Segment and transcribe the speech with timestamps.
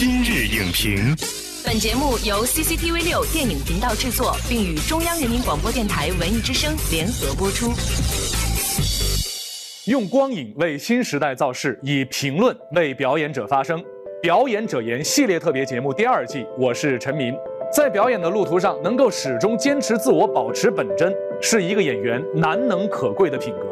[0.00, 1.14] 今日影评，
[1.62, 7.70] 本节目由 CCTV 六电影频道制作，并与中央人民广播电台文艺之声联合播出。
[9.84, 13.84] 用光影为新时代造势，以评论为表演者发声。
[14.22, 17.36] 表演者言系列特别节目第二季，我是陈明。
[17.70, 23.66] 在表演的路途上，能够始终坚持自我，保持本真，是一个演员难能可贵的品格。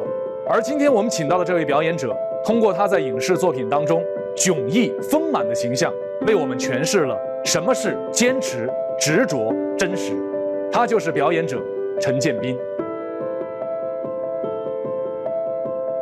[0.47, 2.15] 而今天我们请到的这位表演者，
[2.45, 4.05] 通过他在影视作品当中
[4.37, 5.91] 迥异丰满的形象，
[6.27, 8.69] 为我们诠释了什么是坚持、
[8.99, 10.13] 执着、真实。
[10.71, 11.59] 他就是表演者
[12.01, 12.59] 陈建斌。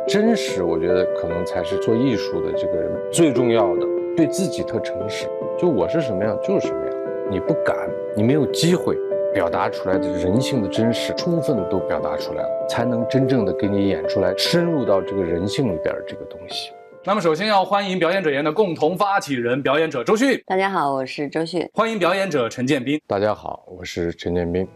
[0.07, 3.85] 真实，我觉得可能才是做艺术的这个人最重要的，
[4.15, 5.27] 对自己特诚实。
[5.57, 6.95] 就我是什么样，就是什么样。
[7.29, 7.75] 你不敢，
[8.15, 8.97] 你没有机会
[9.33, 16.71] 表达出来的人性的真实，充分都表达出来了，才能真正的给你演出来，深入到这个人性里边这个东西。
[17.07, 24.67] 那么，首先要欢迎表演者言的共同发起人表演者周迅，大家好，我是周迅，欢迎表演者陈建斌，大家好，我是陈建斌。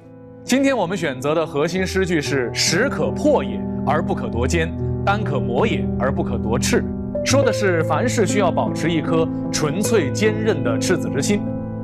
[0.42, 4.73] 今天我们选择的核心诗句是“石可破也而不可夺坚，
[5.05, 6.81] 丹可磨也而不可夺赤”，
[7.25, 11.42] 说的是凡事需要保持一颗纯粹坚韧的赤子之心。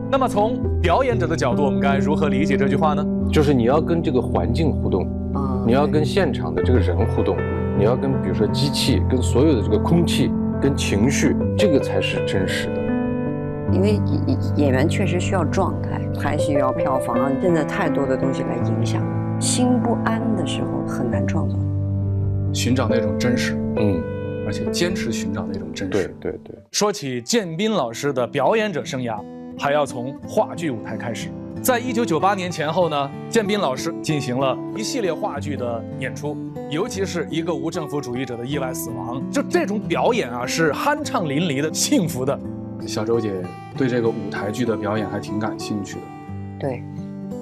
[0.09, 3.05] 那么从表演者的角度，我们该如何理解这句话呢？
[3.29, 7.35] 就是你要跟这个环境互动，啊，你要跟现场的这个人互动，
[7.77, 12.81] 你要跟比如说机器、跟所有的这个空气、跟情绪，这个才是真实的。
[13.71, 19.01] 因为演演员确实需要状态，还需要票房，现在太多的东西来影响，
[19.39, 21.59] 心不安的时候很难创作。
[22.53, 24.01] 寻找那种真实，嗯，
[24.45, 26.07] 而且坚持寻找那种真实。
[26.19, 26.55] 对对对。
[26.71, 29.17] 说起建斌老师的表演者生涯。
[29.59, 31.29] 还要从话剧舞台开始，
[31.67, 36.37] 在一九九八年前后呢，建斌老师进行了一系列话剧的演出，
[36.69, 42.39] 尤其是一个无政府主义者的意外死亡，就这种表演啊，是酣畅淋漓的、幸福的。
[42.87, 43.33] 小周姐
[43.77, 46.01] 对这个舞台剧的表演还挺感兴趣的，
[46.57, 46.83] 对，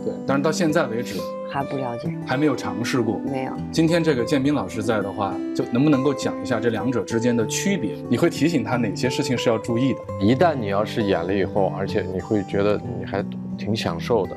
[0.04, 1.20] 对，但是到现在为止。
[1.48, 3.18] 还不了解，还没有尝试过。
[3.20, 3.52] 没有。
[3.72, 7.92] 今天这个建斌老师在的话，就能不能够讲一下这两者之间的区别？
[8.10, 10.00] 你会提醒他哪些事情是要注意的？
[10.20, 13.24] 一旦你要是演了以后，而且你会觉得你还
[13.58, 14.36] 挺享受的，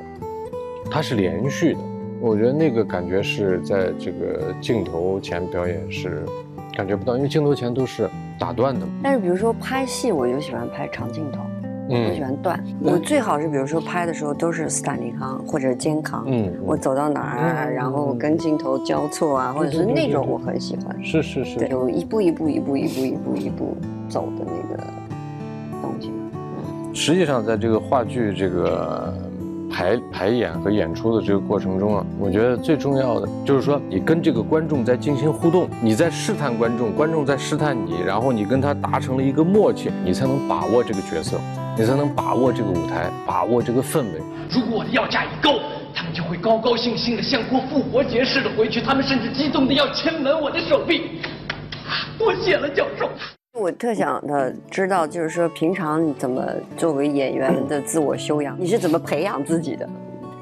[0.91, 1.81] 它是连续的。
[2.21, 6.25] 我觉得那个感觉是在这个镜头前表演是
[6.77, 8.09] 感觉不到，因为镜头前都是
[8.39, 8.87] 打断的。
[9.03, 11.41] 但是比如说拍戏，我就喜欢拍长镜头。
[11.91, 23.75] 我喜欢断，我最好是比如说拍的时候都是斯坦尼康或者肩扛，嗯，我走到哪儿，然后跟镜头交错啊，或者是那种我很喜欢，是是是，对，就一步一步一步一步一步一步
[24.07, 24.83] 走的那个。
[26.99, 29.15] 实际上，在这个话剧这个。
[29.71, 41.39] 排排演和演出的这个过程中啊，我觉得最重要的就是说，你跟这个观众在进行互动，你在试探观众，观众在试探你，然后你跟他达成了一个默契，你才能把握这个角色，
[41.77, 44.23] 你才能把握这个舞台，把握这个氛围。
[44.51, 45.61] 如果我的要价一高，
[45.95, 51.21] 他们就会高高兴兴的像过复活节似的回去，他们甚至激动的要亲吻我的手臂。
[52.19, 53.07] 多谢了，教授。
[53.59, 56.45] 我特想的知道，就是说平常你怎么
[56.77, 59.89] 作为演员的自我修养，你是怎么培养自己的？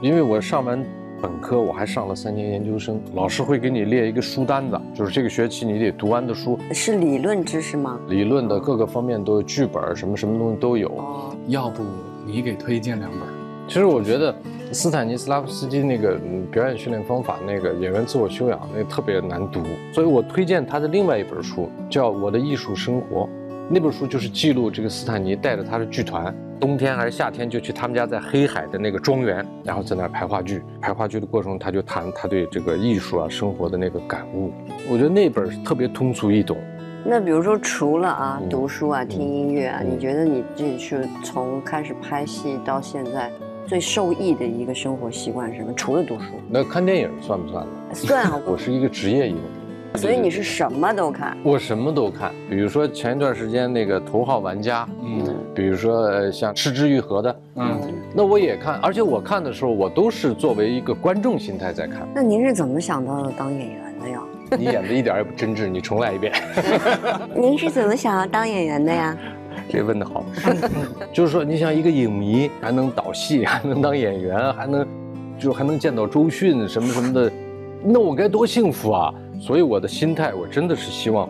[0.02, 0.84] 因为我上完
[1.22, 6.58] 本科，我还上了三年研究生，老师会给你列一个书单子，就是这个学期你得读完的书。
[6.72, 7.98] 是理论知识吗？
[8.08, 10.88] 理论的各个方面都有，剧本什么什么东西都有。
[10.88, 11.82] 哦，要不
[12.26, 13.20] 你给推荐两本？
[13.66, 14.34] 其实我觉得
[14.72, 16.18] 斯坦尼斯拉夫斯基那个
[16.50, 19.62] 表演训练方法，那个演员自我修养，那特别难读，
[19.92, 23.22] 所以我推荐他的另外一本书，叫《我的艺术生活》。
[23.68, 30.62] 那本书就是记录这个斯坦尼带着他的剧团，冬天还是夏天就去他们家在黑海的那个庄园，然后在那儿排话剧。
[30.80, 34.52] 排话剧的过程中，他就谈他对这个艺术啊、生活的那个感悟。
[34.88, 36.56] 我觉得那本特别通俗易懂。
[37.04, 43.30] 那比如说，除了啊读书啊、听音乐啊，你觉得你这是从开始拍戏到现在？
[43.66, 45.72] 最受益的一个生活习惯是什么？
[45.74, 47.70] 除了读书，那看电影算不算呢？
[47.92, 49.40] 算啊， 我是一个职业影迷，
[49.98, 51.36] 所以你是什么都看？
[51.42, 57.80] 我什么都看，比如说前一段时间那个《头号玩家》，嗯，比如说像《失之愈合》的，嗯，
[58.14, 62.06] 那我也看，而且我看的时候，我都是作为一个观众心态在看。
[62.14, 64.20] 那您是怎么想到当演员的呀？
[64.56, 66.32] 你演的一点也不真挚，你重来一遍。
[67.34, 69.16] 您是怎么想要当演员的呀？
[69.68, 70.24] 这问的好，
[71.12, 74.86] 就是说，你想一个影迷还能导戏，还能当演员，还能，
[75.38, 77.30] 就还能见到周迅什么什么的，
[77.82, 79.12] 那我该多幸福啊！
[79.40, 81.28] 所以我的心态，我真的是希望，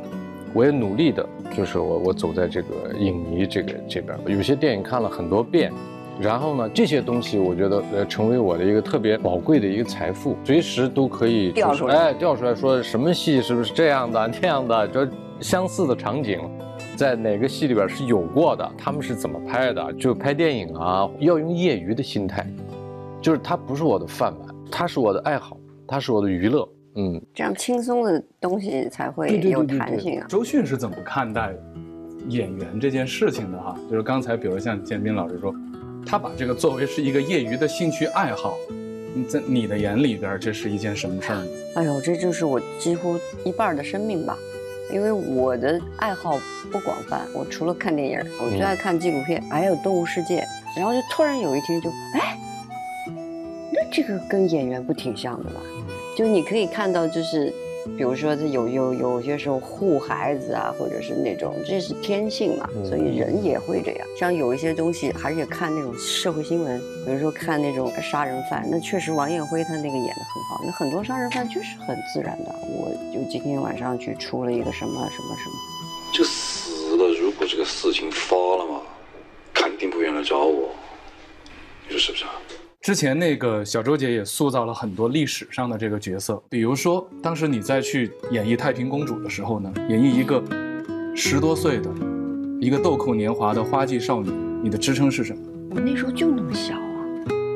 [0.54, 1.26] 我也努力的，
[1.56, 2.68] 就是我我走在这个
[2.98, 4.16] 影迷这个这边。
[4.26, 5.72] 有些电影看了很多遍，
[6.20, 15.06] 然后呢，这些东西我觉得呃成为我的一个特别宝贵的一个财富，随时都可以调出来，哎，调出来说什么戏是不是这样的那样的，就
[15.40, 16.38] 相似的场景。
[16.96, 22.46] 在哪个戏里边是有过的，他们是怎么拍的，就拍电影啊，要用业余的心态，
[23.20, 30.26] 就是它不是我的饭碗，它是我的爱好，它是我的娱乐，嗯，这样轻松的东西才会有弹性啊。
[30.26, 31.54] 周迅是怎么看待
[32.28, 33.78] 演员这件事情的哈？
[33.90, 35.54] 就是刚才比如像建斌老师说，
[36.06, 38.56] 他把这个作为是一个业余的兴趣爱好。
[39.26, 41.46] 在你的眼里边，这是一件什么事儿呢？
[41.76, 44.36] 哎呦，这就是我几乎一半的生命吧，
[44.92, 46.38] 因为我的爱好
[46.70, 50.44] 不广泛，我除了看电影，我最爱看纪录片，还有动物世界。
[50.76, 52.38] 然后就突然有一天就，哎，
[53.72, 55.60] 那这个跟演员不挺像的吗？
[56.16, 57.52] 就你可以看到，就是。
[57.96, 64.06] 比如说，他有有有些时候护孩子啊，或者是那种，这是天性嘛，所以人也会这样。
[64.18, 70.60] 像有一些东西，还是看那种社会新闻，比如说看那种杀人犯，那确实王艳辉他那个演的很好。
[70.64, 72.54] 那很多杀人犯就是很自然的。
[72.68, 77.08] 我就今天晚上去出了一个什么什么什么，就死了。
[77.20, 78.80] 如果这个事情发了嘛，
[79.54, 80.70] 肯定不愿来找我，
[81.88, 82.32] 你说是不是啊？
[82.86, 90.40] 之前那个小周姐也塑造了很多历史上的这个角色，比如说当时你在去演绎太平公主的时候呢，演绎一个
[91.12, 91.90] 十多岁的
[92.60, 94.30] 一个豆蔻年华的花季少女，
[94.62, 95.42] 你的支撑是什么？
[95.74, 97.02] 我那时候就那么小啊，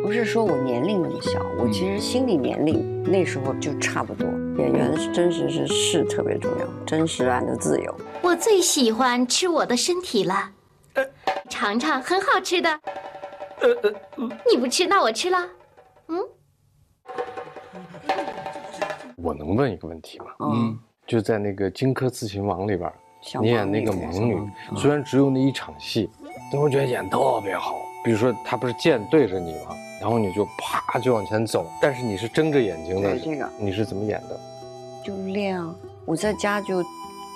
[0.03, 4.27] 不是说我年龄那么小，我其实心理年龄那时候就差不多。
[4.59, 7.95] 演员真实是是特别重要，真实感的自由。
[8.21, 10.51] 我最喜欢吃我的身体了，
[11.49, 12.81] 尝尝很好吃的。
[13.61, 15.39] 呃呃，你不吃，那我吃了。
[16.09, 16.19] 嗯，
[19.17, 20.27] 我能问一个问题吗？
[20.41, 22.93] 嗯，就在那个《荆轲刺秦王》里边，
[23.41, 24.37] 你演那个盲女，
[24.77, 26.09] 虽然只有那一场戏，
[26.51, 27.77] 但我觉得演特别好。
[28.03, 29.77] 比如说，他不是剑对着你吗？
[30.01, 33.11] 然后你就啪就往前走，但是你是睁着眼睛的。
[33.11, 34.41] 对这个，你是怎么演的？
[35.05, 35.75] 就练啊，
[36.07, 36.83] 我在家就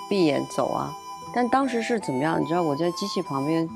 [0.08, 0.90] 闭眼走啊。
[1.34, 2.40] 但当时是怎么样？
[2.40, 3.68] 你知道我在机器旁边。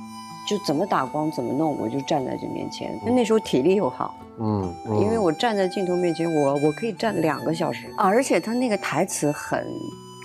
[0.49, 2.99] 就怎么打光怎么弄，我就站在这面前。
[3.05, 9.62] 那时候体力又好，嗯，因为我站在镜头面前，我我可以站两个小时，而且他那个台词很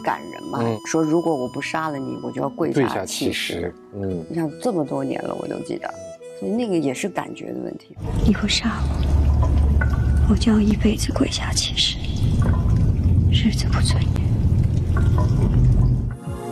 [0.02, 3.74] 感人嘛，说如果我不杀了你，我就要跪下乞食。
[3.94, 5.94] 嗯，你想这么多年了，我都记得，
[6.40, 7.98] 所以那个也是感觉的问题。
[8.26, 8.80] 你不杀
[10.30, 11.98] 我，我就要一辈子跪下乞食，
[13.30, 14.24] 日子不尊严。